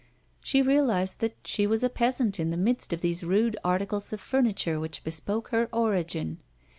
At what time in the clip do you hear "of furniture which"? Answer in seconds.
4.11-5.03